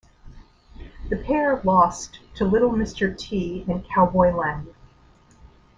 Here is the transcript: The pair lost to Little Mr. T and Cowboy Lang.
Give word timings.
The 1.11 1.15
pair 1.15 1.61
lost 1.63 2.21
to 2.37 2.45
Little 2.45 2.71
Mr. 2.71 3.15
T 3.15 3.63
and 3.67 3.85
Cowboy 3.87 4.31
Lang. 4.35 4.65